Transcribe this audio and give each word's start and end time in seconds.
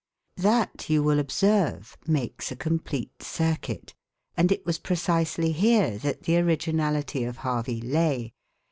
That, 0.37 0.89
you 0.89 1.03
will 1.03 1.19
observe, 1.19 1.95
makes 2.07 2.51
a 2.51 2.55
complete 2.55 3.21
circuit; 3.21 3.93
and 4.35 4.51
it 4.51 4.65
was 4.65 4.79
precisely 4.79 5.51
here 5.51 5.99
that 5.99 6.23
the 6.23 6.39
originality 6.39 7.23
of 7.23 7.37
Harvey 7.45 7.81
lay. 7.81 8.33